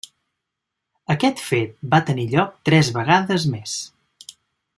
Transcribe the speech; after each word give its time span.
Aquest 1.15 1.43
fet 1.49 1.77
va 1.93 2.01
tenir 2.09 2.25
lloc 2.33 2.57
tres 2.71 2.91
vegades 2.99 3.47
més. 3.55 3.77